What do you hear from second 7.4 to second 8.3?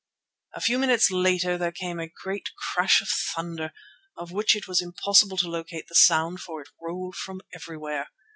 everywhere.